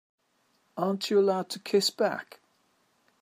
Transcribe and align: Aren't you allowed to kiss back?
Aren't 0.77 1.11
you 1.11 1.19
allowed 1.19 1.51
to 1.51 1.59
kiss 1.59 1.91
back? 1.91 2.39